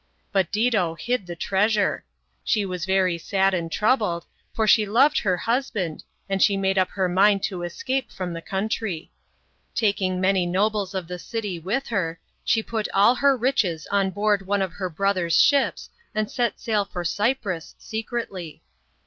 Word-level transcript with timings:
But 0.31 0.51
Dido 0.51 0.95
hid 0.95 1.27
the 1.27 1.35
treasure. 1.35 2.03
She 2.43 2.65
was 2.65 2.85
very 2.85 3.19
sa; 3.19 3.43
1 3.51 3.53
and 3.53 3.71
troubled, 3.71 4.25
for 4.51 4.65
she 4.65 4.83
loved 4.83 5.19
her 5.19 5.37
hus 5.37 5.69
band, 5.69 6.03
and 6.27 6.41
she 6.41 6.57
made 6.57 6.79
up 6.79 6.89
her 6.89 7.07
mind 7.07 7.43
to 7.43 7.61
escape 7.61 8.11
from 8.11 8.33
the 8.33 8.41
country. 8.41 9.11
Taking 9.75 10.19
many 10.19 10.47
nobles 10.47 10.95
of 10.95 11.07
the 11.07 11.19
city 11.19 11.59
with 11.59 11.85
her, 11.89 12.19
she 12.43 12.63
put 12.63 12.87
all 12.95 13.13
her 13.13 13.37
riches 13.37 13.85
on 13.91 14.09
board 14.09 14.47
one 14.47 14.63
of 14.63 14.73
her 14.73 14.89
brother's 14.89 15.37
shipo 15.39 15.77
and 16.15 16.31
set 16.31 16.59
sail 16.59 16.83
for 16.83 17.03
Cyprus 17.05 17.75
secretly. 17.77 18.63